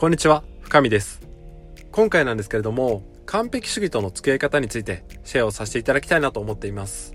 [0.00, 1.20] こんにちは、深見です。
[1.92, 7.14] 今回なんですけれども、完璧主義との付き合い方についてシェアをさせていただきたいなと思っています。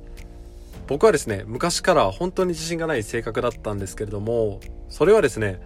[0.85, 5.61] 僕はですね、昔から本当に自信がない性格だったんですけれども、それはですね、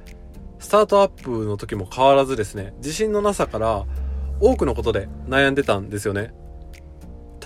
[0.59, 3.85] スタートアップの時も変わらずですね、自信のなさから
[4.39, 6.33] 多くのことで悩んでたんですよね。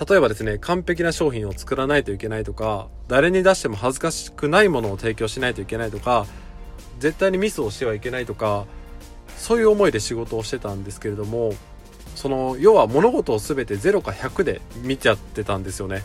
[0.08, 6.26] 例えばですね、完璧な商品を作らないといけないとか、誰に出しても恥ずかしくないものを提供しないといけないとか、
[7.00, 8.66] 絶対にミスをしてはいけないとか、
[9.36, 11.54] そういう思いで仕事をしてたんですけれども、
[12.14, 16.02] その、要は物事を全て0か100で見ちゃってたんですよね。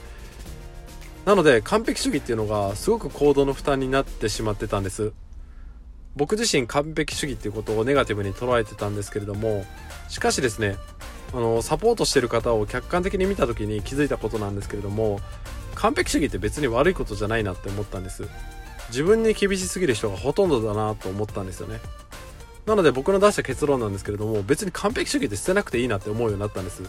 [1.26, 5.14] なので、完璧主義っていうのがすごく行動の負担になってしまってたんです。
[6.16, 9.66] 僕自身完璧主義っていうことをネガティブに捉えてたんですけれども、
[10.08, 10.78] しかしですね、
[11.34, 15.20] あの、サポートしてる方を客観的に見た時に気づいたことなんですけれども、
[15.76, 18.28] 完璧主義って別に悪いことじゃないなって思ったんです。
[18.90, 21.80] 自分に厳しすぎる人がほとんどだなと思ったんですよね。
[22.66, 26.84] なので僕の出した結論なんですけれども、別に完璧主義って捨てなくていいなって思うようになったんです。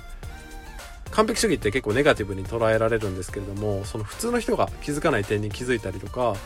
[1.10, 6.36] 完璧主義って結構ネガティブに捉えられるんですけれども、その普通の人が気づかない点に気づいたりとか、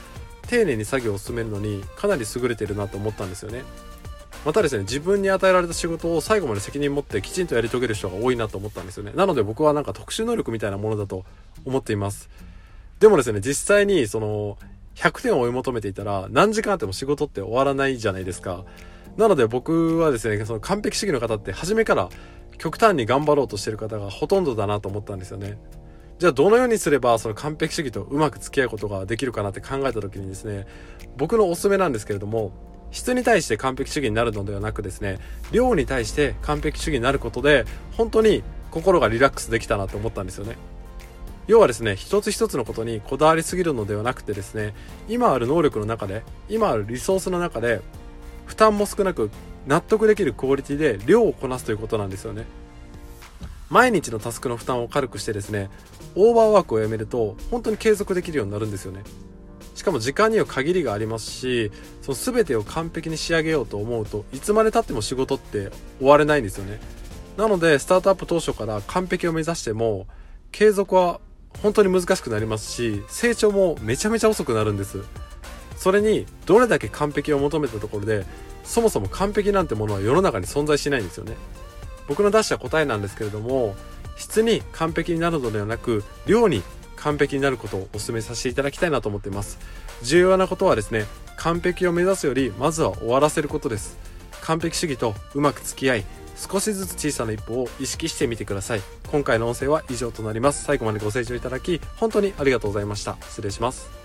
[0.48, 3.63] 丁寧に作業を進めるのにかなり優れてるなと思ったんですよね。
[4.45, 9.13] またですね、自分に与えられた仕事を最後まで責任持ってきちんとやり遂げる人が多いなと思ったんですよね。
[9.15, 11.25] なので僕はなんか特殊能力みたいなものだと
[11.65, 12.29] 思っています。
[13.01, 14.59] でもですね、実際にその
[14.97, 18.65] 100点を追い求めていたら何時間あっても仕事って終わらないじゃないですか。
[19.17, 22.09] なので僕はですね、その完璧主義の方って初めから
[22.59, 25.59] 極端に頑張ろうとしてる方がほとんどだなと思ったんですよね。
[26.19, 30.67] じゃあどのようにすればその完璧主義とうまく付き合うことができるかなって考えた時にですね、
[31.17, 32.53] 僕のおすすめなんですけれども、
[32.91, 35.19] 質に対して完璧主義になるのではなくですね、
[35.51, 37.65] 量に対して完璧主義になることで、
[37.97, 40.57] 本当に心がリラックスできたなと思ったんですよね。
[41.47, 44.75] 要はですね、一つ一つのことにこだわりすぎるのではなくてですね、
[45.09, 47.81] 今ある能力の中で、今あるリソースの中で、
[48.47, 49.31] 負担も少なく
[49.67, 52.45] 納得できるクオリティで量をこなすということなんですよね。
[53.70, 55.70] 毎日のタスクの負担を軽くしてですね、
[56.14, 59.02] オーバーワークをやめると本当に継続できるようになるんですよね。
[59.74, 66.80] しかも時間には限りがありますし、その全てを完璧に仕上げようと思うといつまで経っても仕事って終われないんですよね。
[67.36, 70.07] なので、スタートアップ当初から完璧を目指しても、
[70.52, 71.20] 継続は
[71.63, 75.01] 本当に難しくなりますし、成長もめちゃめちゃ遅くなるんです。
[75.77, 78.24] それに、どれだけ完璧を求めたところで、
[78.64, 81.36] そもそも完璧なんてものは世の中に存在しないんですよね。
[82.08, 83.74] 僕の出した答えなんですけれども、
[84.17, 86.63] 質に完璧になるのではなく、量に
[86.96, 89.58] 完璧になることをお勧めさせていただきたいなと思っています。
[90.02, 93.98] 重要なことはですね、完璧を目指すより、まずは終わらせることです。
[94.42, 96.05] 完璧主義とうまく付き合い、
[96.36, 98.83] 少しずつ小さな一歩を意識してみてください。
[99.11, 100.64] 今回の音声は以上となります。
[100.64, 103.17] 最後までご清聴いただき、本当にありがとうございました。
[103.23, 104.04] 失礼します。